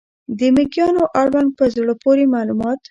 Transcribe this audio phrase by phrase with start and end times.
[0.37, 2.79] د مېږیانو اړوند په زړه پورې معلومات